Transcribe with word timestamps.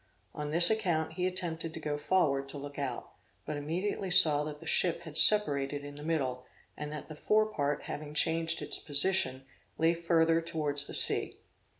On 0.33 0.49
this 0.49 0.71
account, 0.71 1.13
he 1.13 1.27
attempted 1.27 1.75
to 1.75 1.79
go 1.79 1.95
forward 1.95 2.49
to 2.49 2.57
look 2.57 2.79
out, 2.79 3.11
but 3.45 3.55
immediately 3.55 4.09
saw 4.09 4.43
that 4.45 4.59
the 4.59 4.65
ship 4.65 5.01
had 5.03 5.15
separated 5.15 5.85
in 5.85 5.93
the 5.93 6.01
middle, 6.01 6.43
and 6.75 6.91
that 6.91 7.07
the 7.07 7.13
fore 7.15 7.45
part 7.45 7.83
having 7.83 8.15
changed 8.15 8.63
its 8.63 8.79
position, 8.79 9.45
lay 9.77 9.93
further 9.93 10.41
towards 10.41 10.87
the 10.87 10.95
sea. 10.95 11.37